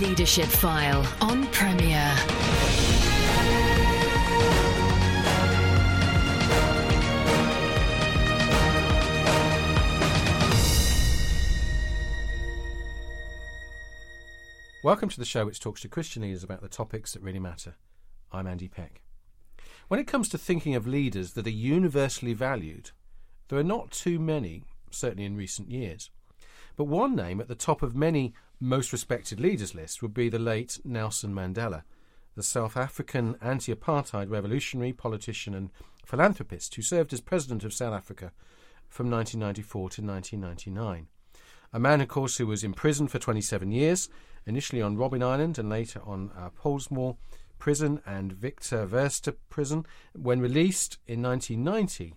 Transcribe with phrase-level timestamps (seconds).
[0.00, 2.14] Leadership File on Premier.
[14.82, 17.74] Welcome to the show which talks to Christian leaders about the topics that really matter.
[18.32, 19.02] I'm Andy Peck.
[19.88, 22.92] When it comes to thinking of leaders that are universally valued,
[23.48, 26.08] there are not too many, certainly in recent years.
[26.76, 30.38] But one name at the top of many most respected leaders list would be the
[30.38, 31.82] late Nelson Mandela,
[32.36, 35.70] the South African anti apartheid revolutionary, politician, and
[36.04, 38.32] philanthropist who served as president of South Africa
[38.88, 41.06] from 1994 to 1999.
[41.72, 44.08] A man, of course, who was imprisoned for 27 years
[44.44, 46.50] initially on Robben Island and later on uh,
[47.58, 49.86] Prison and Victor Verster Prison.
[50.14, 52.14] When released in 1990,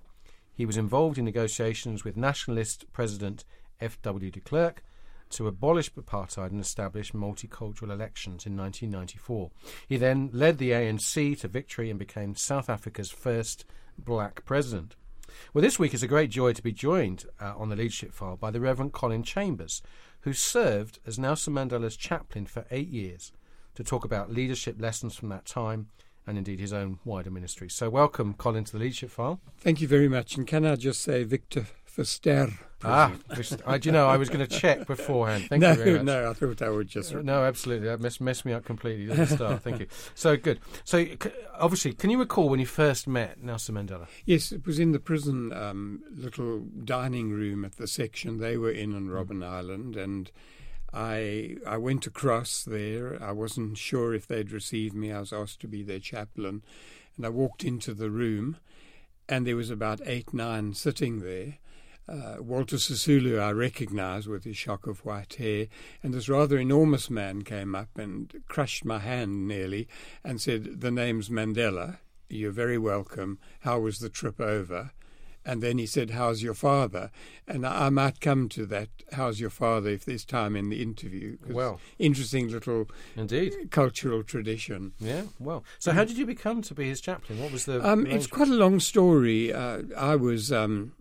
[0.54, 3.46] he was involved in negotiations with nationalist President
[3.80, 4.32] F.W.
[4.32, 4.84] de Klerk
[5.34, 9.52] to abolish apartheid and establish multicultural elections in 1994.
[9.88, 13.66] He then led the ANC to victory and became South Africa's first
[13.98, 14.96] black president.
[15.54, 18.38] Well, this week is a great joy to be joined uh, on the leadership file
[18.38, 19.82] by the Reverend Colin Chambers,
[20.22, 23.32] who served as Nelson Mandela's chaplain for eight years
[23.76, 25.88] to talk about leadership lessons from that time
[26.26, 27.70] and indeed his own wider ministry.
[27.70, 29.42] So, welcome, Colin, to the Leadership File.
[29.60, 30.38] Thank you very much.
[30.38, 31.66] And can I just say, Victor
[31.96, 32.54] Verster?
[32.86, 33.14] Ah,
[33.66, 35.46] I, do you know, I was going to check beforehand.
[35.48, 36.04] Thank no, you very much.
[36.04, 37.14] No, I thought I would just.
[37.14, 37.88] No, absolutely.
[37.88, 39.62] That messed, messed me up completely at the start.
[39.62, 39.88] Thank you.
[40.16, 40.60] So, good.
[40.84, 41.06] So,
[41.58, 44.08] obviously, can you recall when you first met Nelson Mandela?
[44.26, 48.72] Yes, it was in the prison um, little dining room at the section they were
[48.72, 49.50] in on Robben mm.
[49.50, 49.96] Island.
[49.96, 50.30] And
[50.94, 53.22] I I went across there.
[53.22, 55.12] I wasn't sure if they'd receive me.
[55.12, 56.64] I was asked to be their chaplain,
[57.18, 58.58] and I walked into the room,
[59.28, 61.58] and there was about eight nine sitting there.
[62.08, 65.68] Uh, Walter Sisulu I recognised with his shock of white hair,
[66.02, 69.88] and this rather enormous man came up and crushed my hand nearly
[70.24, 72.00] and said, "The name's Mandela.
[72.30, 73.40] You're very welcome.
[73.62, 74.92] How was the trip over?"
[75.46, 77.12] And then he said, How's your father?
[77.48, 81.38] And I might come to that, How's your father, if there's time in the interview.
[81.50, 84.94] Well, interesting little indeed cultural tradition.
[85.00, 85.64] Yeah, well.
[85.80, 87.42] So, how did you become to be his chaplain?
[87.42, 87.86] What was the.
[87.86, 89.52] Um, it's quite a long story.
[89.52, 90.52] Uh, I was.
[90.52, 90.94] Um,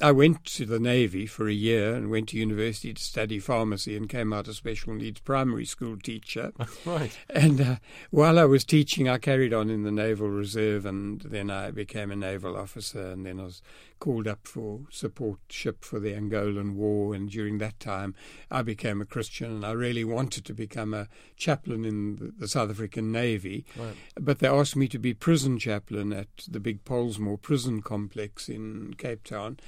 [0.00, 3.96] I went to the Navy for a year and went to university to study pharmacy
[3.96, 6.52] and came out a special needs primary school teacher.
[6.84, 7.16] right.
[7.30, 7.76] And uh,
[8.10, 12.10] while I was teaching, I carried on in the Naval Reserve and then I became
[12.10, 13.62] a naval officer and then I was
[14.04, 18.14] called up for support ship for the Angolan War, and during that time
[18.50, 22.68] I became a Christian, and I really wanted to become a chaplain in the South
[22.68, 23.64] African Navy.
[23.74, 23.94] Right.
[24.20, 28.92] But they asked me to be prison chaplain at the big Pollsmoor prison complex in
[28.98, 29.58] Cape Town,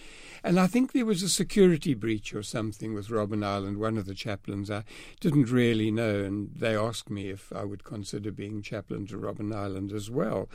[0.44, 3.78] and I think there was a security breach or something with Robben Island.
[3.78, 4.84] One of the chaplains I
[5.18, 9.54] didn't really know, and they asked me if I would consider being chaplain to Robben
[9.54, 10.50] Island as well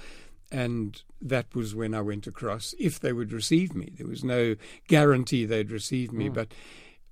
[0.51, 2.75] and that was when I went across.
[2.79, 4.55] If they would receive me, there was no
[4.87, 6.33] guarantee they'd receive me, mm.
[6.33, 6.53] but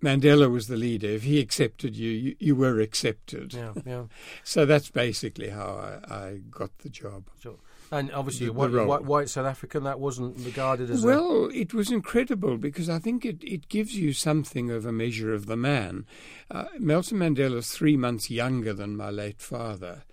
[0.03, 1.07] Mandela was the leader.
[1.07, 3.53] If he accepted you, you, you were accepted.
[3.53, 4.03] Yeah, yeah.
[4.43, 7.29] so that's basically how I, I got the job.
[7.41, 7.57] Sure.
[7.91, 11.45] And obviously, the, white, white, white, South African, that wasn't regarded as well.
[11.45, 11.49] A...
[11.49, 15.47] It was incredible because I think it, it gives you something of a measure of
[15.47, 16.05] the man.
[16.51, 20.03] Uh, Nelson Mandela is three months younger than my late father.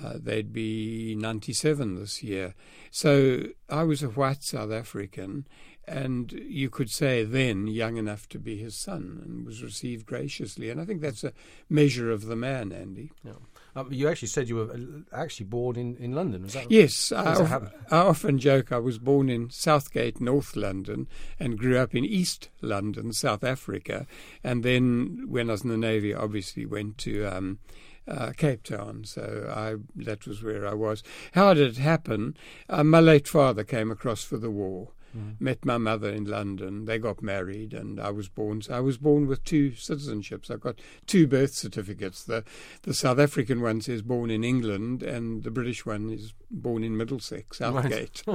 [0.00, 2.54] Uh, they'd be 97 this year.
[2.90, 5.46] So I was a white South African,
[5.86, 10.70] and you could say then young enough to be his son, and was received graciously.
[10.70, 11.32] And I think that's a
[11.68, 13.12] measure of the man, Andy.
[13.22, 13.32] Yeah.
[13.76, 17.10] Um, you actually said you were uh, actually born in, in London, was that Yes.
[17.10, 21.08] I, of, I often joke I was born in Southgate, North London,
[21.40, 24.06] and grew up in East London, South Africa.
[24.44, 27.26] And then when I was in the Navy, obviously went to.
[27.26, 27.58] Um,
[28.06, 29.04] uh, Cape Town.
[29.04, 31.02] So I, that was where I was.
[31.32, 32.36] How did it happen?
[32.68, 34.90] Uh, my late father came across for the war.
[35.16, 35.40] Mm.
[35.40, 36.86] Met my mother in London.
[36.86, 38.62] They got married, and I was born.
[38.68, 40.50] I was born with two citizenships.
[40.50, 42.24] I've got two birth certificates.
[42.24, 42.44] The
[42.82, 46.96] the South African one says born in England, and the British one is born in
[46.96, 48.22] Middlesex, Southgate.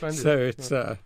[0.00, 0.14] Right.
[0.14, 0.72] so it's.
[0.72, 0.96] Uh,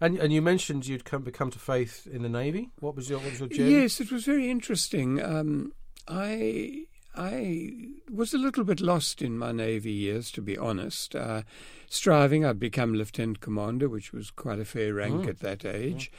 [0.00, 2.70] and and you mentioned you'd come become to faith in the navy.
[2.80, 3.70] What was your what was your journey?
[3.70, 5.22] Yes, it was very interesting.
[5.22, 5.72] Um,
[6.06, 6.86] I
[7.18, 7.72] I
[8.08, 11.16] was a little bit lost in my Navy years, to be honest.
[11.16, 11.42] Uh,
[11.88, 15.28] striving, I'd become lieutenant commander, which was quite a fair rank oh.
[15.30, 16.12] at that age.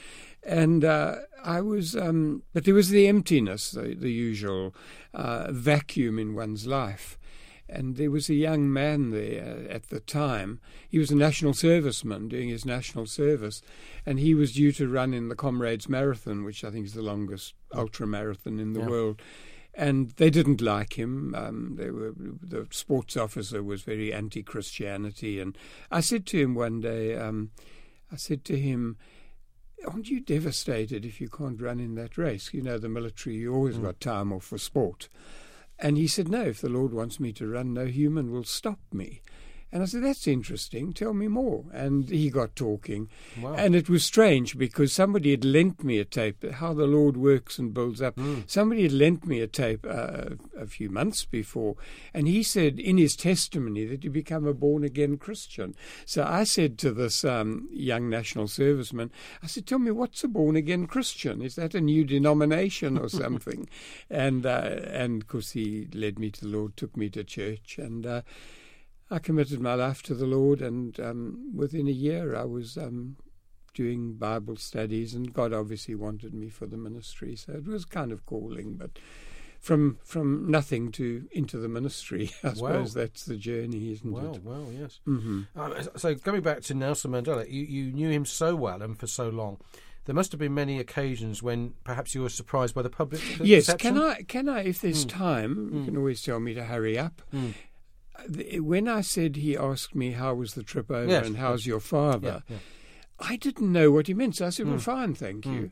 [0.46, 0.50] Oh.
[0.52, 4.76] And uh, I was, um, but there was the emptiness, the, the usual
[5.14, 7.18] uh, vacuum in one's life.
[7.70, 10.60] And there was a young man there at the time.
[10.90, 13.62] He was a national serviceman doing his national service,
[14.06, 17.04] and he was due to run in the Comrades Marathon, which I think is the
[17.04, 18.88] longest ultra marathon in the yeah.
[18.88, 19.22] world
[19.80, 21.34] and they didn't like him.
[21.36, 25.58] Um, they were the sports officer was very anti-Christianity, and
[25.90, 27.52] I said to him one day, um,
[28.12, 28.98] I said to him.
[29.88, 32.54] Aren't you devastated if you can't run in that race?
[32.54, 33.84] You know, the military, you always Mm.
[33.84, 35.08] got time off for sport.
[35.80, 38.80] And he said, No, if the Lord wants me to run, no human will stop
[38.92, 39.22] me.
[39.72, 40.94] And I said, That's interesting.
[40.94, 41.66] Tell me more.
[41.72, 43.10] And he got talking.
[43.40, 43.54] Wow.
[43.54, 47.60] And it was strange because somebody had lent me a tape, how the Lord works
[47.60, 48.20] and builds up.
[48.48, 51.76] Somebody had lent me a tape uh, a few months before.
[52.14, 55.76] And he said in his testimony that he become a born again Christian.
[56.06, 59.12] So I said to this um, young national serviceman,
[59.44, 61.42] I said, Tell me, what's a born again Christian?
[61.42, 63.70] Is that a new denomination or something?
[64.10, 67.78] and, uh, and of course, he led me to the Lord, took me to church.
[67.78, 68.22] And, uh,
[69.12, 73.16] I committed my life to the Lord, and um, within a year I was um,
[73.74, 78.12] doing Bible studies, and God obviously wanted me for the ministry, so it was kind
[78.12, 78.74] of calling.
[78.76, 78.92] But
[79.60, 84.44] from from nothing to into the ministry, I suppose that's the journey, isn't Well, it?
[84.44, 85.00] well, yes.
[85.06, 88.98] hmm Uh, so going back to Nelson Mandela, you, you knew him so well and
[88.98, 89.58] for so long.
[90.06, 93.22] There must have been many occasions when perhaps you were surprised by the public.
[93.42, 94.24] Yes, can I?
[94.24, 94.64] Can I?
[94.64, 97.22] If there's time, you can always tell me to hurry up.
[97.34, 97.54] Mm.
[98.60, 101.80] When I said he asked me how was the trip over Yes, and how's your
[101.80, 102.62] father, Yeah, yeah.
[103.20, 104.36] I didn't know what he meant.
[104.38, 104.72] So I said, Hmm.
[104.72, 105.72] well, fine, thank you.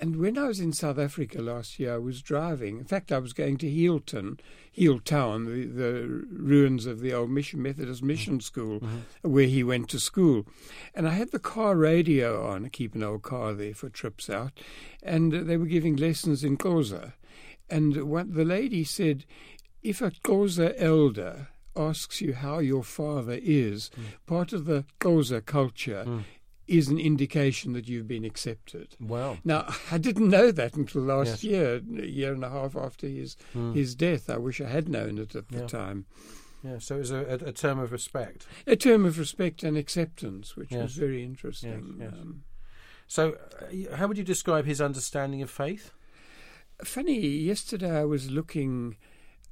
[0.00, 2.78] And when I was in South Africa last year, I was driving.
[2.78, 4.40] In fact, I was going to Heelton,
[4.76, 8.06] Healdtown, the, the ruins of the old mission, Methodist Hmm.
[8.08, 9.30] Mission School, Mm-hmm.
[9.30, 10.46] where he went to school.
[10.96, 12.64] And I had the car radio on.
[12.64, 14.52] I keep an old car there for trips out.
[15.02, 17.12] And they were giving lessons in Xhosa.
[17.70, 19.24] And what the lady said,
[19.82, 24.02] if a Xhosa elder asks you how your father is, Hmm.
[24.26, 26.24] part of the Xhosa culture
[26.66, 28.96] is an indication that you've been accepted.
[28.98, 29.38] Wow.
[29.44, 31.44] Now, I didn't know that until last Yes.
[31.44, 33.36] year, a year and a half after his
[33.74, 34.30] his death.
[34.30, 35.66] I wish I had known it at the Yeah.
[35.66, 36.06] time.
[36.62, 38.46] Yeah, so it was a, a, a term of respect.
[38.66, 40.82] A term of respect and acceptance, which Yes.
[40.82, 41.96] was very interesting.
[41.98, 42.20] Yes, yes.
[42.22, 42.44] Um,
[43.06, 45.90] So, uh, how would you describe his understanding of faith?
[46.82, 48.96] funny, yesterday I was looking.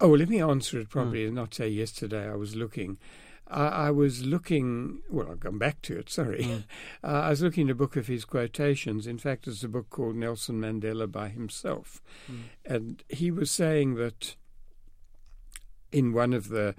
[0.03, 0.99] Oh, well, let me answer it Hmm.
[0.99, 2.99] properly and not say yesterday I was looking.
[3.47, 5.01] I, I was looking.
[5.09, 6.11] Well, I've gone back to it.
[6.11, 6.43] Sorry.
[6.45, 6.57] Hmm.
[7.05, 9.07] Uh, I was looking at a book of his quotations.
[9.07, 12.35] In fact, it's a book called Nelson Mandela by himself, Hmm.
[12.65, 14.37] and he was saying that
[15.91, 16.75] in one of the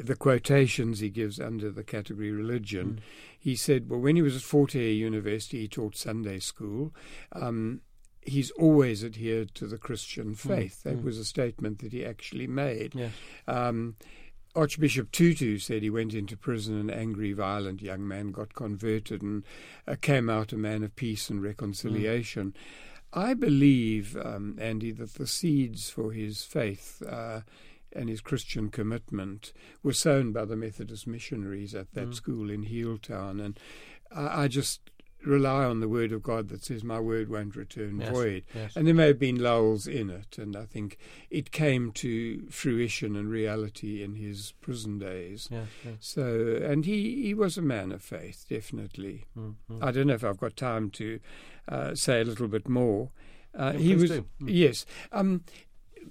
[0.00, 3.00] the quotations he gives under the category religion,
[3.38, 6.92] he said, "Well, when he was at Fort Hare University, he taught Sunday school."
[7.32, 7.80] Um,
[8.24, 10.82] He's always adhered to the Christian faith.
[10.82, 12.94] That was a statement that he actually made.
[12.94, 13.12] Yes.
[13.46, 13.96] Um,
[14.56, 19.44] Archbishop Tutu said he went into prison, an angry, violent young man, got converted, and
[19.88, 22.54] uh, came out a man of peace and reconciliation.
[23.12, 27.40] I believe, um, Andy, that the seeds for his faith uh,
[27.92, 33.44] and his Christian commitment were sown by the Methodist missionaries at that school in Healdtown,
[33.44, 33.58] and
[34.14, 34.90] I, I just
[35.24, 38.76] rely on the word of God that says, "My word won't return Yes, void." yes.
[38.76, 40.98] And there may have been lulls in it, and I think
[41.30, 45.48] it came to fruition and reality in his prison days.
[45.50, 45.94] Yes, yes.
[46.00, 49.24] So, and he, he was a man of faith, definitely.
[49.36, 49.82] Mm, mm.
[49.82, 51.20] I don't know if I've got time to
[51.68, 53.10] uh, say a little bit more.
[53.58, 54.10] Uh, Yeah, he was.
[54.10, 54.24] Mm.
[54.40, 54.84] yes.
[55.12, 55.44] Um,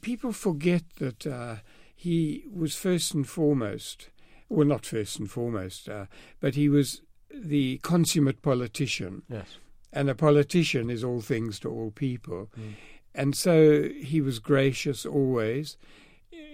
[0.02, 1.58] people forget that uh,
[1.96, 4.10] he was first and foremost,
[4.50, 6.06] well, not first and foremost, uh,
[6.40, 7.02] but he was
[7.34, 9.58] the consummate politician Yes.
[9.92, 12.50] and a politician is all things to all people.
[12.60, 12.74] Mm.
[13.16, 15.78] And so he was gracious always.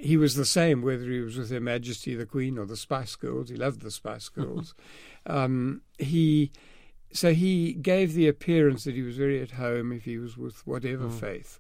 [0.02, 3.16] He was the same whether he was with Her Majesty the Queen or the Spice
[3.16, 3.50] Girls.
[3.50, 4.74] He loved the Spice Girls.
[5.26, 6.52] um, he
[7.12, 10.66] so he gave the appearance that he was very at home if he was with
[10.68, 11.20] whatever Mm.
[11.20, 11.60] faith.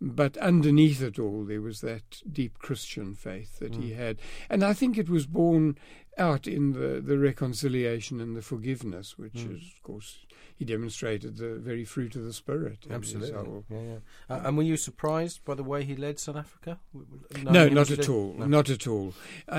[0.00, 3.82] But underneath it all, there was that deep Christian faith that Mm.
[3.82, 4.18] he had.
[4.50, 5.76] And I think it was born
[6.18, 9.56] out in the, the reconciliation and the forgiveness, which Mm.
[9.56, 10.18] is, of course,
[10.54, 12.86] he demonstrated the very fruit of the Spirit.
[12.90, 13.62] Absolutely.
[13.68, 13.98] Yeah, yeah.
[14.30, 16.78] Uh, and were you surprised by the way he led South Africa?
[16.94, 18.34] No, knowing him not as you at all.
[18.38, 19.12] Not at all.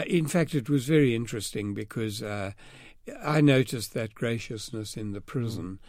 [0.07, 2.53] In fact, it was very interesting because uh,
[3.23, 5.79] I noticed that graciousness in the prison,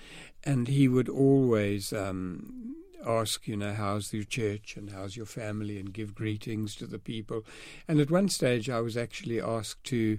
[0.45, 2.75] and he would always um,
[3.07, 6.99] ask, you know, how's your church and how's your family, and give greetings to the
[6.99, 7.47] people.
[7.89, 10.19] And at one stage, I was actually asked to.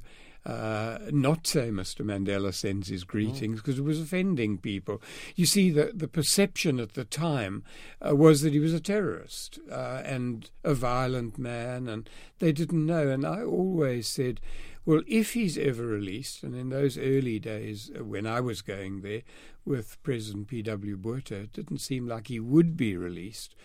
[0.50, 2.04] Uh, not say Mr.
[2.04, 5.02] Mandela sends his greetings because it was offending people.
[5.36, 7.64] You see, the, the perception at the time
[8.02, 12.86] uh, was that he was a terrorist uh, and a violent man, and they didn't
[12.86, 13.10] know.
[13.10, 14.40] And I always said,
[14.86, 19.02] well, if he's ever released, and in those early days uh, when I was going
[19.02, 19.22] there
[19.66, 20.98] with President P.W.
[20.98, 23.56] Botha, it didn't seem like he would be released.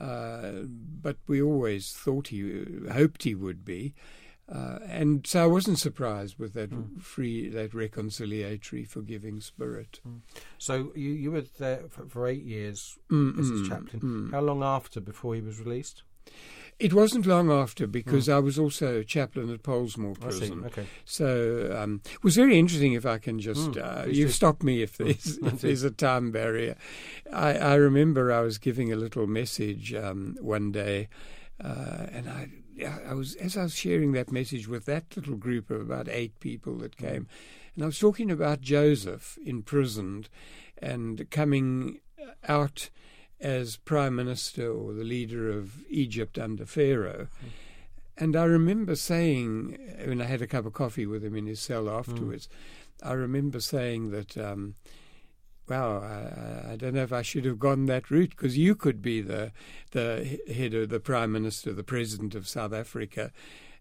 [0.00, 0.62] uh,
[1.02, 3.94] but we always thought he hoped he would be.
[4.46, 7.00] Uh, and so I wasn't surprised with that mm.
[7.00, 10.00] free, that reconciliatory, forgiving spirit.
[10.06, 10.20] Mm.
[10.58, 14.00] So you you were there for, for eight years mm, as his chaplain.
[14.00, 14.32] Mm.
[14.32, 16.02] How long after before he was released?
[16.78, 18.34] It wasn't long after because mm.
[18.34, 20.64] I was also chaplain at Pollsmoor Prison.
[20.66, 20.86] Okay.
[21.04, 22.94] So um, it was very interesting.
[22.94, 26.32] If I can just, mm, uh, you stop me if there's, if there's a time
[26.32, 26.76] barrier.
[27.32, 31.08] I, I, remember I was giving a little message um, one day,
[31.62, 32.48] uh, and I
[33.08, 36.40] I was as I was sharing that message with that little group of about eight
[36.40, 37.28] people that came,
[37.74, 40.28] and I was talking about Joseph imprisoned
[40.78, 42.00] and coming
[42.48, 42.90] out
[43.40, 47.28] as prime minister or the leader of Egypt under Pharaoh.
[47.44, 47.48] Mm.
[48.16, 51.60] And I remember saying, when I had a cup of coffee with him in his
[51.60, 52.48] cell afterwards,
[53.02, 53.08] mm.
[53.08, 54.74] I remember saying that um,
[55.68, 59.00] wow, I, I, don't know if I should have gone that route because you could
[59.00, 59.52] be the
[59.92, 63.32] the head of the prime minister, the president of South Africa.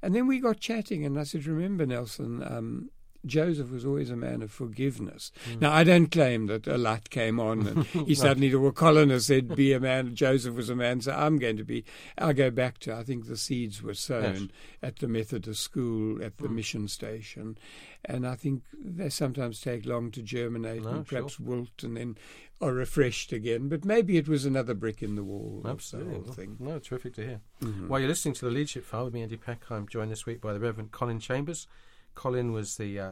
[0.02, 2.90] And then we got chatting, and I said, "Remember, Nelson, um,
[3.26, 5.32] Joseph was always a man of forgiveness.
[5.50, 5.62] Mm.
[5.62, 8.14] Now, I don't claim that a light came on and he no.
[8.14, 11.64] suddenly, well, Colin said, be a man, Joseph was a man, so I'm going to
[11.64, 11.86] be.
[12.18, 14.50] I'll go back to, I think the seeds were sown yes.
[14.82, 16.56] at the Methodist school, at the mm.
[16.56, 17.58] mission station.
[18.06, 21.46] And I think they sometimes take long to germinate no, and perhaps sure.
[21.46, 22.18] wilt and then
[22.64, 23.70] are refreshed again.
[23.70, 25.62] But maybe it was another brick in the wall.
[25.66, 26.50] Absolutely.
[26.60, 27.42] No, terrific to hear.
[27.62, 27.88] Mm-hmm.
[27.88, 30.42] While you're listening to the Leadership File with me, Andy Peck, I'm joined this week
[30.42, 31.68] by the Reverend Colin Chambers.
[32.16, 33.12] Colin was the uh,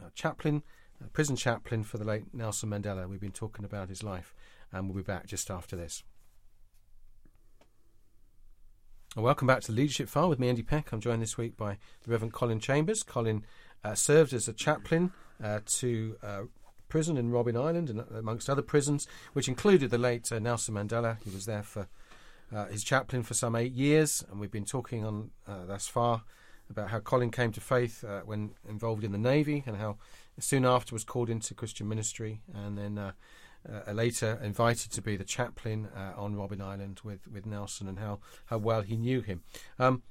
[0.00, 0.62] uh, chaplain,
[1.02, 3.08] uh, prison chaplain for the late Nelson Mandela.
[3.08, 4.34] We've been talking about his life,
[4.72, 6.02] and we'll be back just after this.
[9.16, 10.92] Welcome back to the Leadership File with me, Andy Peck.
[10.92, 13.02] I'm joined this week by the Reverend Colin Chambers.
[13.02, 13.44] Colin
[13.82, 16.42] uh, served as a chaplain uh, to uh,
[16.88, 21.22] prison in Robben Island and amongst other prisons, which included the late Nelson Mandela.
[21.24, 21.88] He was there for
[22.70, 26.22] his chaplain for some eight years, and we've been talking on thus far
[26.70, 29.96] about how Colin came to faith uh, when involved in the Navy and how
[30.38, 33.12] soon after was called into Christian ministry and then uh,
[33.68, 37.98] uh, later invited to be the chaplain uh, on Robben Island with, with Nelson and
[37.98, 39.42] how, how well he knew him.
[39.78, 40.02] Um,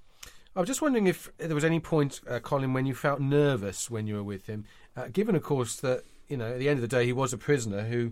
[0.56, 3.90] I was just wondering if there was any point, uh, Colin, when you felt nervous
[3.92, 6.78] when you were with him, uh, given, of course, that you know at the end
[6.78, 8.12] of the day he was a prisoner who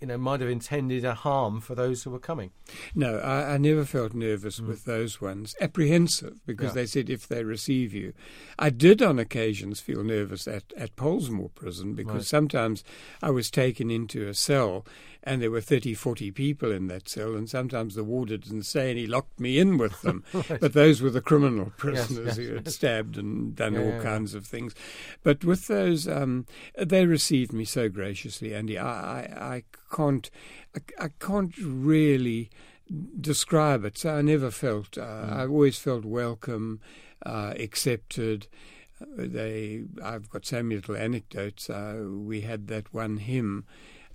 [0.00, 2.50] you know, might have intended a harm for those who were coming.
[2.94, 4.66] No, I, I never felt nervous mm.
[4.66, 5.54] with those ones.
[5.60, 6.82] Apprehensive because yeah.
[6.82, 8.12] they said if they receive you.
[8.58, 12.24] I did on occasions feel nervous at, at Pollsmoor prison because right.
[12.24, 12.84] sometimes
[13.22, 14.84] I was taken into a cell
[15.26, 18.90] and there were 30, 40 people in that cell, and sometimes the warder didn't say,
[18.90, 20.22] and he locked me in with them.
[20.34, 20.60] right.
[20.60, 22.74] But those were the criminal prisoners yes, yes, who had yes.
[22.74, 24.38] stabbed and done yeah, all yeah, kinds yeah.
[24.38, 24.74] of things.
[25.22, 26.46] But with those, um,
[26.78, 28.78] they received me so graciously, Andy.
[28.78, 29.64] I, I, I
[29.94, 30.30] can't,
[30.76, 32.50] I, I, can't really
[33.18, 33.96] describe it.
[33.96, 34.98] So I never felt.
[34.98, 35.32] Uh, mm.
[35.32, 36.80] I always felt welcome,
[37.24, 38.46] uh, accepted
[39.16, 41.68] they I've got so many little anecdotes.
[41.68, 43.64] Uh, we had that one hymn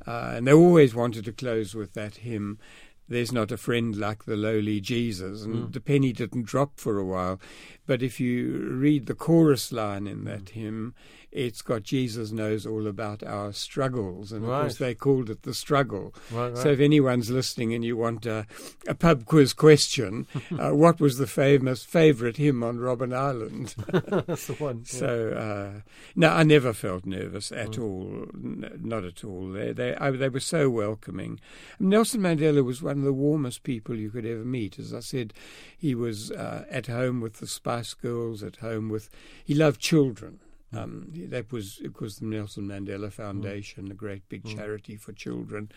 [0.07, 2.59] uh, and they always wanted to close with that hymn,
[3.07, 5.43] There's Not a Friend Like the Lowly Jesus.
[5.43, 5.73] And mm.
[5.73, 7.39] the penny didn't drop for a while.
[7.85, 10.49] But if you read the chorus line in that mm.
[10.49, 10.95] hymn,
[11.31, 14.31] it's got Jesus knows all about our struggles.
[14.31, 14.61] And of right.
[14.61, 16.13] course, they called it the struggle.
[16.31, 16.57] Right, right.
[16.57, 18.47] So if anyone's listening and you want a,
[18.87, 20.27] a pub quiz question,
[20.59, 23.75] uh, what was the famous favourite hymn on Robben Island?
[24.27, 24.79] That's the one.
[24.79, 24.99] Yeah.
[24.99, 25.81] So, uh,
[26.15, 27.83] no, I never felt nervous at mm.
[27.83, 28.27] all.
[28.33, 29.49] N- not at all.
[29.49, 31.39] They, they, I, they were so welcoming.
[31.79, 34.79] Nelson Mandela was one of the warmest people you could ever meet.
[34.79, 35.33] As I said,
[35.77, 39.09] he was uh, at home with the Spice Girls, at home with.
[39.43, 40.39] He loved children.
[40.71, 43.91] Um, that was, of course, the Nelson Mandela Foundation, mm.
[43.91, 44.55] a great big mm.
[44.55, 45.71] charity for children.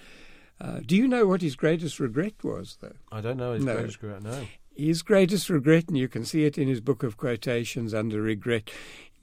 [0.61, 2.96] Uh, do you know what his greatest regret was, though?
[3.11, 3.75] I don't know his no.
[3.75, 4.46] greatest regret, no.
[4.75, 8.70] His greatest regret, and you can see it in his book of quotations under regret.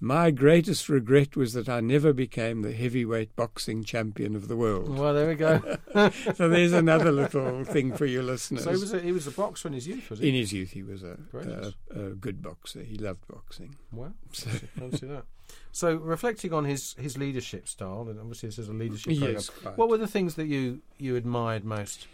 [0.01, 4.97] My greatest regret was that I never became the heavyweight boxing champion of the world.
[4.97, 5.77] Well, there we go.
[6.35, 8.63] so there's another little thing for your listeners.
[8.63, 10.29] So he was a, he was a boxer in his youth, was he?
[10.29, 12.81] In his youth, he was a, a, a good boxer.
[12.81, 13.75] He loved boxing.
[13.91, 14.13] Wow.
[14.31, 14.49] So.
[14.81, 15.25] I see that.
[15.71, 19.49] So, reflecting on his, his leadership style, and obviously this is a leadership program, yes,
[19.75, 22.07] what were the things that you, you admired most?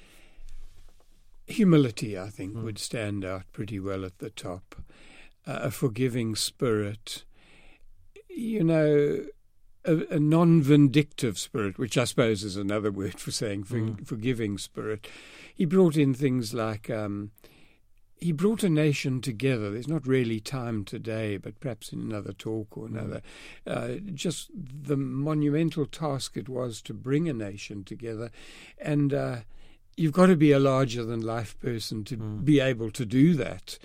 [1.48, 2.63] Humility, I think, mm.
[2.63, 4.75] would stand out pretty well at the top.
[5.48, 7.24] Uh, a forgiving spirit,
[8.36, 9.25] you know,
[9.86, 14.06] a, a non vindictive spirit, which I suppose is another word for saying for, mm.
[14.06, 15.08] forgiving spirit.
[15.54, 16.89] He brought in things like.
[16.89, 17.32] Um,
[18.18, 19.70] he brought a nation together.
[19.70, 23.22] There's not really time today, but perhaps in another talk or another.
[23.68, 24.08] Mm.
[24.08, 28.32] Uh, just the monumental task it was to bring a nation together,
[28.80, 29.38] and uh,
[29.98, 32.46] you've got to be a larger than life person to Mm.
[32.46, 33.77] be able to do that.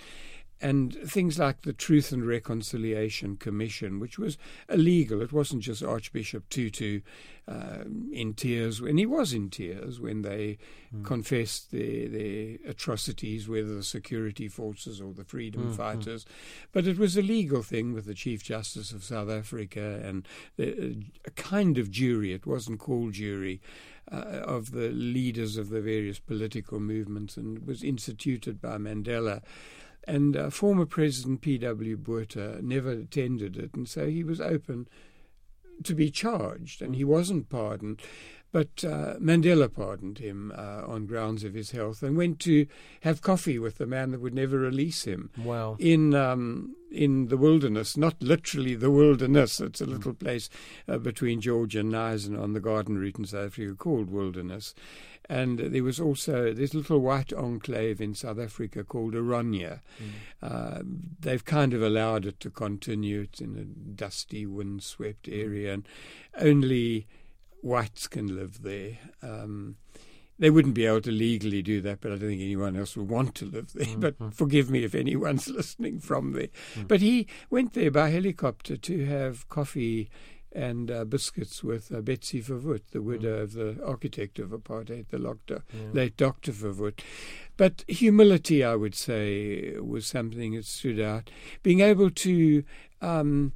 [0.62, 4.36] And things like the Truth and Reconciliation Commission, which was
[4.68, 5.22] illegal.
[5.22, 7.00] It wasn't just Archbishop Tutu
[7.48, 10.58] uh, in tears, and he was in tears when they
[10.92, 11.04] Mm.
[11.04, 15.76] confessed their, their atrocities, whether the security forces or the freedom Mm, mm.
[15.76, 16.26] fighters.
[16.72, 20.26] But it was a legal thing with the Chief Justice of South Africa and
[20.56, 22.32] the, a kind of jury.
[22.32, 23.60] It wasn't called jury.
[24.10, 29.40] Uh, of the leaders of the various political movements and was instituted by Mandela.
[30.04, 31.97] And uh, former President P.W.
[31.97, 34.88] Botha never attended it, and so he was open
[35.85, 38.00] to be charged, and he wasn't pardoned.
[38.52, 42.66] But uh, Mandela pardoned him uh, on grounds of his health and went to
[43.02, 45.76] have coffee with the man that would never release him Wow.
[45.78, 49.61] in um, in the wilderness, not literally the wilderness.
[49.61, 50.50] It's a little place
[50.88, 54.75] uh, between George and Knysna on the garden route in South Africa called Wilderness.
[55.28, 59.78] And there was also this little white enclave in South Africa called Orania.
[60.42, 60.80] Uh,
[61.21, 63.21] they've kind of allowed it to continue.
[63.21, 63.62] It's in a
[63.95, 65.87] dusty, windswept area, and
[66.40, 67.07] only
[67.62, 68.98] whites can live there.
[69.22, 69.76] Um,
[70.38, 73.10] they wouldn't be able to legally do that, but I don't think anyone else would
[73.10, 73.96] want to live there.
[73.96, 76.48] But forgive me if anyone's listening from there.
[76.88, 80.08] But he went there by helicopter to have coffee
[80.52, 85.18] and uh, biscuits with uh, Betsy Verwoerd, the widow of the architect of apartheid, the
[85.18, 85.62] doctor,
[85.92, 86.52] late Dr.
[86.52, 87.00] Verwoerd.
[87.56, 91.30] But humility, I would say, was something that stood out.
[91.62, 92.64] Being able to
[93.00, 93.52] um,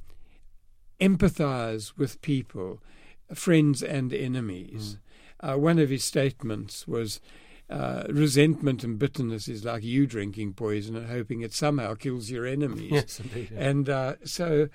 [1.01, 2.79] empathize with people,
[3.33, 4.97] friends and enemies.
[5.39, 7.19] Uh, one of his statements was
[7.69, 12.45] uh, resentment and bitterness is like you drinking poison and hoping it somehow kills your
[12.45, 12.91] enemies.
[12.91, 13.49] Yes, indeed.
[13.51, 13.59] yeah.
[13.59, 14.69] And uh, so,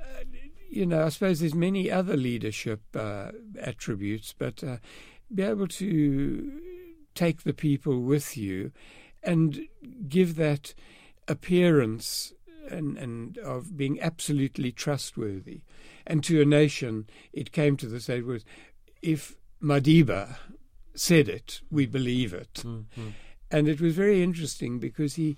[0.00, 0.24] uh,
[0.70, 4.78] you know, I suppose there's many other leadership uh, attributes, but uh,
[5.32, 6.60] be able to
[7.14, 8.72] take the people with you
[9.22, 9.68] and
[10.08, 10.74] give that
[11.28, 12.32] appearance
[12.70, 15.60] and, and of being absolutely trustworthy.
[16.06, 18.44] And to a nation, it came to the stage was
[19.02, 20.36] if Madiba
[20.94, 22.54] said it, we believe it.
[22.64, 23.12] Mm, mm.
[23.50, 25.36] And it was very interesting because he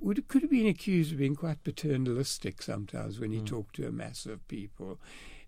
[0.00, 3.92] would could have been accused of being quite paternalistic sometimes when he talked to a
[3.92, 4.98] mass of people.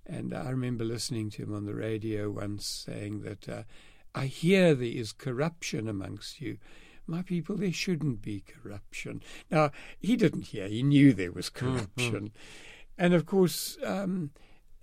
[0.06, 3.62] And I remember listening to him on the radio once saying that uh,
[4.14, 6.58] I hear there is corruption amongst you.
[7.06, 9.22] My people, there shouldn't be corruption.
[9.50, 12.32] Now, he didn't hear, he knew there was corruption.
[12.96, 14.30] And of course, um,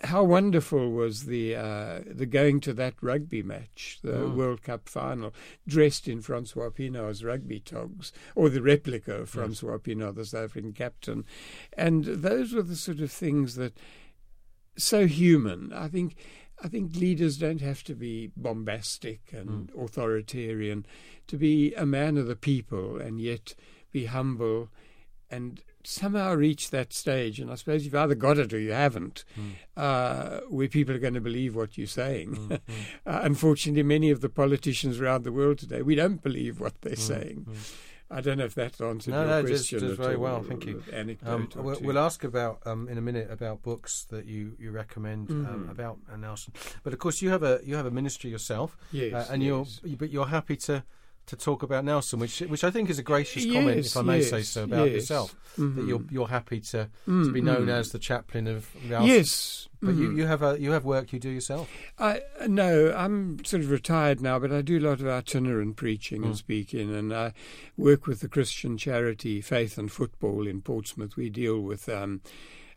[0.04, 5.34] how wonderful was the uh, the going to that rugby match, the World Cup final,
[5.68, 10.74] dressed in Francois Pienaar's rugby togs, or the replica of Francois Pienaar, the South African
[10.74, 11.24] captain.
[11.78, 13.78] And those were the sort of things that
[14.76, 15.72] so human.
[15.74, 16.16] I think
[16.64, 20.86] I think leaders don't have to be bombastic and authoritarian
[21.28, 23.56] to be a man of the people and yet
[23.92, 24.70] be humble
[25.30, 27.40] and somehow reach that stage.
[27.40, 29.24] And I suppose you've either got it or you haven't,
[29.78, 32.52] uh, where people are going to believe what you're saying.
[33.06, 36.96] uh, unfortunately, many of the politicians around the world today, we don't believe what they're
[36.96, 37.48] saying.
[38.14, 39.80] I don't know if that answered No, your no, question.
[39.80, 40.84] does very all, well, thank you.
[40.92, 44.72] Anecdote Um, we'll, we'll ask about um, in a minute about books that you, you
[44.72, 45.72] recommend um, Mhm.
[45.72, 46.52] about uh, Nelson.
[46.84, 49.80] But of course, you have a you have a ministry yourself, yes, uh, and yes.
[49.86, 50.84] you're but you're happy to,
[51.28, 54.22] to talk about Nelson, which which I think is a gracious comment, if I may
[54.22, 54.96] say so, about yes.
[54.96, 55.36] yourself.
[55.58, 57.72] That you're you're happy to, to Mm, be known mm.
[57.72, 59.08] as the chaplain of Nelson.
[59.10, 60.18] Yes, but you, mhm.
[60.18, 61.70] you have a you have work you do yourself.
[62.00, 66.24] I no, I'm sort of retired now, but I do a lot of itinerant preaching
[66.24, 66.38] and Mm.
[66.38, 67.34] speaking, and I
[67.78, 71.18] work with the Christian charity Faith and Football in Portsmouth.
[71.18, 72.22] We deal with um,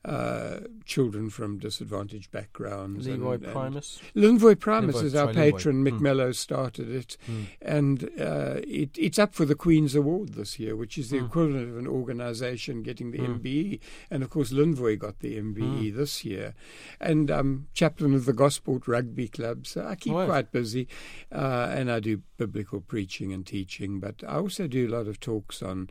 [0.05, 3.07] uh, children from disadvantaged backgrounds.
[3.07, 4.01] and- Linvoy and- Primus.
[4.15, 5.85] Linvoy Primus is our sorry, patron.
[5.85, 6.35] Mick Mm.
[6.35, 7.47] Started it, Mm.
[7.63, 11.27] and uh, it, it's up for the Queen's Award this year, which is the Mm.
[11.27, 13.19] equivalent of an organisation getting the.
[13.19, 13.81] MBE.
[14.11, 15.97] And of course, Linvoy got the MBE Mm.
[15.97, 16.55] this year,
[17.01, 19.67] and um, chaplain of the Gosport Rugby Club.
[19.67, 20.27] So I keep Right.
[20.27, 20.87] quite busy,
[21.33, 24.01] uh, and I do biblical preaching and teaching.
[24.01, 25.89] But I also do a lot of talks on.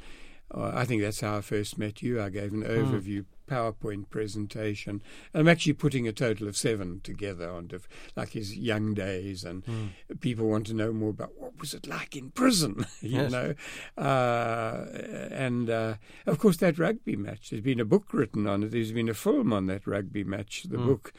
[0.53, 2.21] Uh, I think that's how I first met you.
[2.21, 5.01] I gave an overview PowerPoint presentation.
[5.33, 9.63] I'm actually putting a total of seven together on diff- like his young days, and
[9.65, 9.89] Mm.
[10.19, 13.31] people want to know more about what was it like in prison, you Yes.
[13.31, 13.53] know.
[13.97, 14.85] Uh,
[15.31, 17.49] and uh, of course, that rugby match.
[17.49, 18.71] There's been a book written on it.
[18.71, 20.63] There's been a film on that rugby match.
[20.63, 20.85] The Mm.
[20.85, 21.13] book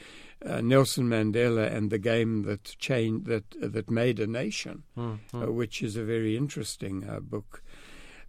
[0.44, 5.18] uh, Nelson Mandela and the game that changed that that made a nation Mm.
[5.32, 7.62] uh, which is a very interesting uh, book.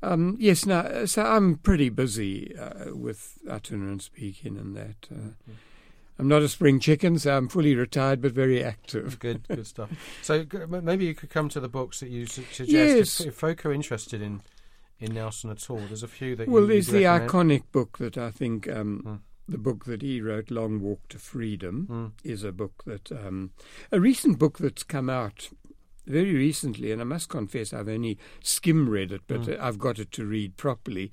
[0.03, 5.07] Um, yes, now, so I'm pretty busy uh, with and speaking and that.
[5.11, 5.51] Uh,
[6.17, 9.19] I'm not a spring chicken, so I'm fully retired but very active.
[9.19, 9.89] Good, good stuff.
[10.21, 12.69] So maybe you could come to the books that you suggest.
[12.69, 13.19] Yes.
[13.19, 14.41] If, if folk are interested in
[14.97, 16.47] in Nelson at all, there's a few that.
[16.47, 17.29] Well, you, there's the recommend.
[17.51, 18.69] iconic book that I think.
[18.69, 19.19] Um, Mm.
[19.47, 22.11] The book that he wrote, Long Walk to Freedom, Mm.
[22.27, 23.51] is a book that um,
[23.91, 25.49] a recent book that's come out
[26.05, 29.59] very recently, and I must confess I've only skim read it, but Mm.
[29.59, 31.11] I've got it to read properly.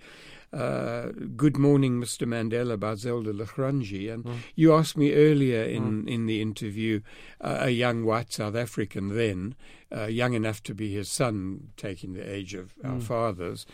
[0.53, 2.27] Uh, Good Morning, Mr.
[2.29, 3.95] Mandela by Zelda la Grange.
[4.07, 4.37] And Mm.
[4.55, 7.01] you asked me earlier in, in the interview,
[7.41, 9.55] uh, a young white South African then,
[9.91, 13.03] uh, young enough to be his son, taking the age of our Mm.
[13.03, 13.65] fathers.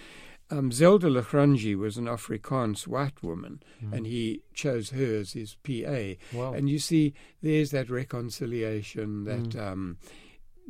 [0.50, 3.92] Um, Zelda la Grange was an Afrikaans white woman, Mm.
[3.92, 6.16] and he chose her as his PA.
[6.32, 6.54] Wow.
[6.54, 9.60] And you see, there's that reconciliation, that Mm.
[9.72, 9.96] um,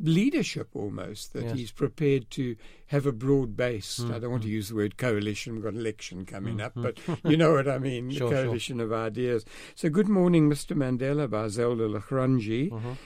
[0.01, 1.57] leadership almost, that Yes.
[1.57, 2.55] he's prepared to
[2.87, 3.99] have a broad base.
[3.99, 4.53] Mm, I don't want to mm.
[4.53, 6.97] use the word coalition, we've got an election coming Mm, up, but
[7.29, 8.43] you know what I mean, Sure, the sure.
[8.45, 9.45] coalition of ideas.
[9.75, 10.75] So, Good Morning, Mr.
[10.75, 12.69] Mandela by Zelda la Grange.
[12.71, 12.97] Mhm.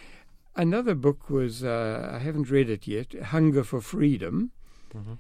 [0.56, 4.52] Another book was, uh, I haven't read it yet, Hunger for Freedom.
[4.94, 5.18] Mhm.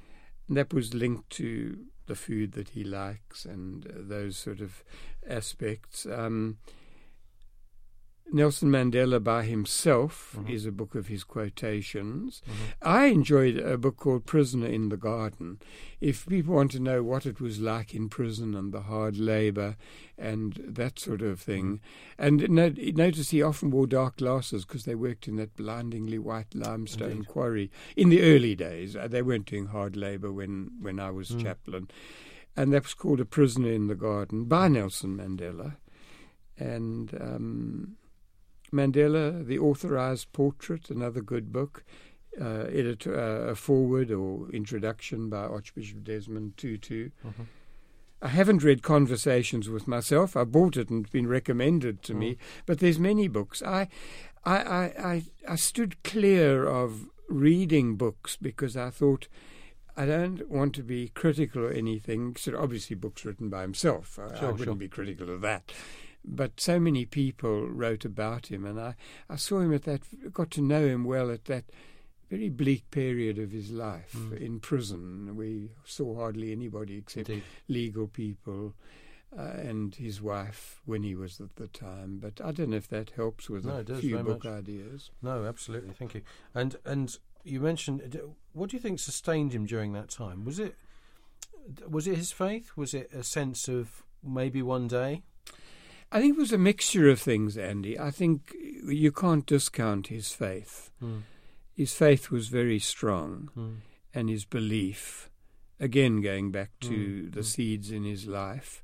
[0.47, 4.83] And that was linked to the food that he likes and uh, those sort of
[5.27, 6.05] aspects.
[6.05, 6.57] Um,
[8.31, 10.49] Nelson Mandela by himself Mhm.
[10.49, 12.41] is a book of his quotations.
[12.47, 12.53] Mhm.
[12.81, 15.59] I enjoyed a book called Prisoner in the Garden.
[16.01, 19.75] If people want to know what it was like in prison and the hard labour
[20.17, 21.79] and that sort of thing,
[22.17, 26.55] and no, notice he often wore dark glasses because they worked in that blindingly white
[26.55, 27.27] limestone Indeed.
[27.27, 28.95] quarry in the early days.
[28.95, 31.41] Uh, They weren't doing hard labour when, when I was Mm.
[31.43, 31.87] chaplain.
[32.55, 35.77] And that was called A Prisoner in the Garden by Nelson Mandela.
[36.57, 37.95] And um,
[38.73, 41.83] Mandela, The Authorized Portrait, another good book.
[42.41, 47.11] Uh, editor, uh, a foreword or introduction by Archbishop Desmond Tutu.
[47.23, 47.45] Mhm.
[48.23, 50.35] I haven't read Conversations with myself.
[50.35, 52.37] I bought it and it's been recommended to me.
[52.65, 53.61] But there's many books.
[53.61, 53.87] I,
[54.45, 59.27] I, I, I, I stood clear of reading books because I thought
[59.95, 62.35] I don't want to be critical or anything.
[62.35, 64.17] So obviously, books written by himself.
[64.17, 64.75] I, I wouldn't sure.
[64.75, 65.71] be critical of that.
[66.25, 68.95] But so many people wrote about him, and I,
[69.29, 71.65] I saw him at that, got to know him well at that
[72.29, 74.37] very bleak period of his life Mm.
[74.41, 75.35] in prison.
[75.35, 77.43] We saw hardly anybody except Indeed.
[77.67, 78.73] legal people
[79.37, 82.19] uh, and his wife when he was at the time.
[82.19, 84.53] But I don't know if that helps with No, a does few book much.
[84.53, 85.11] ideas.
[85.21, 85.91] No, absolutely.
[85.93, 86.21] Thank you.
[86.55, 88.19] And and you mentioned
[88.53, 90.45] what do you think sustained him during that time?
[90.45, 90.75] Was it
[91.87, 92.71] was it his faith?
[92.77, 95.23] Was it a sense of maybe one day?
[96.13, 97.99] I think it was a mixture of things, Andy.
[97.99, 98.53] I think
[98.87, 100.91] you can't discount his faith.
[101.01, 101.23] Mm.
[101.73, 103.75] His faith was very strong, Mm.
[104.13, 105.29] and his belief,
[105.79, 107.45] again going back to Mm, the mm.
[107.45, 108.83] seeds in his life,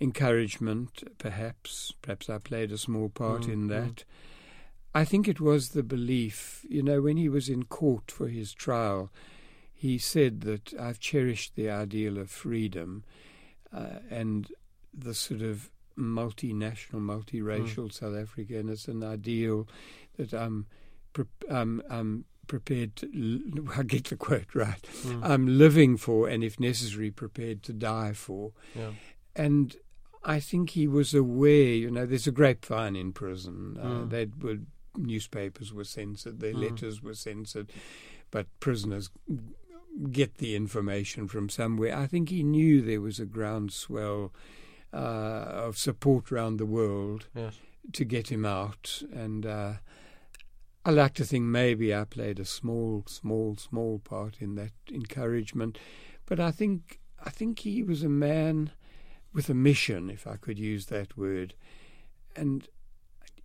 [0.00, 1.92] encouragement, perhaps.
[2.02, 3.68] Perhaps I played a small part Mm, in mm.
[3.70, 4.04] that.
[4.94, 6.64] I think it was the belief.
[6.68, 9.10] You know, when he was in court for his trial,
[9.74, 13.04] he said that I've cherished the ideal of freedom
[13.72, 14.52] uh, and
[14.92, 19.68] the sort of multinational, multiracial South Africa, and it's an ideal
[20.16, 20.66] that I'm,
[21.12, 23.68] pre- um, I'm prepared to.
[23.76, 24.82] I get the quote right.
[25.02, 25.20] Mm.
[25.22, 28.52] I'm living for, and if necessary, prepared to die for.
[28.74, 28.90] yeah.
[29.36, 29.76] And
[30.24, 31.72] I think he was aware.
[31.72, 33.78] You know, there's a grapevine in prison.
[33.80, 34.10] Uh, Mm.
[34.10, 34.58] they were
[34.96, 36.62] newspapers were censored, their Mm.
[36.70, 37.72] letters were censored,
[38.32, 39.08] but prisoners
[40.10, 41.96] get the information from somewhere.
[41.96, 44.32] I think he knew there was a groundswell
[44.92, 44.96] uh,
[45.66, 47.54] of support around the world Yes.
[47.92, 49.02] to get him out.
[49.12, 49.74] And uh,
[50.84, 55.78] I like to think maybe I played a small, small, small part in that encouragement.
[56.26, 58.70] But I think I think he was a man
[59.32, 61.54] with a mission, if I could use that word.
[62.34, 62.66] And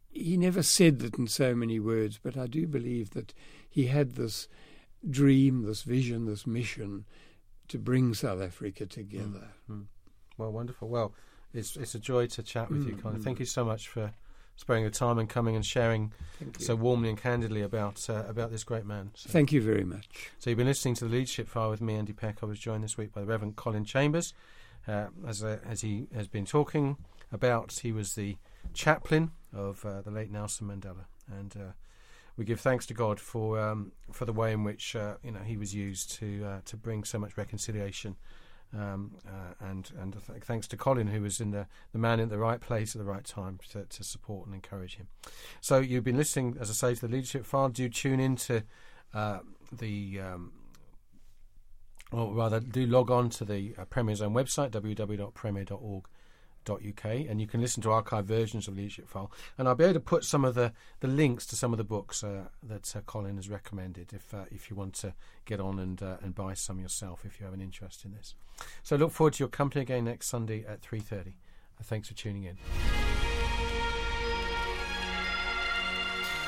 [0.10, 3.34] he never said that in so many words, but I do believe that
[3.70, 4.48] he had this
[5.10, 7.06] dream, this vision, this mission
[7.68, 9.50] to bring South Africa together.
[10.38, 10.88] Well, wonderful.
[10.88, 11.14] Well,
[11.56, 13.20] it's it's a joy to chat with you, Mm, Colin.
[13.20, 13.24] mm.
[13.24, 14.12] Thank you so much for
[14.58, 16.14] sparing the time and coming and sharing
[16.60, 19.12] so warmly and candidly about uh, about this great man.
[19.16, 20.32] So, Thank you very much.
[20.40, 22.38] so you've been listening to the Leadership File with me, Andy Peck.
[22.42, 24.34] I was joined this week by the Reverend Colin Chambers,
[24.88, 26.98] uh, as uh, as he has been talking
[27.32, 27.72] about.
[27.82, 28.38] He was the
[28.74, 31.72] chaplain of uh, the late Nelson Mandela, and uh,
[32.38, 35.42] we give thanks to God for um, for the way in which uh, you know
[35.42, 38.16] he was used to uh, to bring so much reconciliation.
[38.74, 42.28] Um, uh, and and th- thanks to Colin, who was in the, the man in
[42.28, 45.08] the right place at the right time to, to support and encourage him.
[45.62, 47.70] So you've been listening, as I say, to the Leadership File.
[47.70, 48.64] Do tune in to
[49.14, 49.40] uh,
[49.72, 50.52] the, um,
[52.12, 56.08] or rather, do log on to the uh, Premier's own website, www.premier.org
[56.74, 59.32] uk and you can listen to archived versions of leadership file.
[59.58, 61.84] And i'll be able to put some of the, the links to some of the
[61.84, 65.14] books uh, that uh, colin has recommended if uh, if you want to
[65.46, 68.36] get on and uh, and buy some yourself if you have an interest in this.
[68.84, 71.32] So look forward to your company again next sunday at 3.30 uh,
[71.84, 72.58] thanks for tuning in